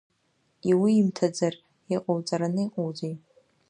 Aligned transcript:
Иуимҭаӡар 0.69 1.53
иҟоуҵараны 1.95 2.61
иҟоузеи! 2.65 3.13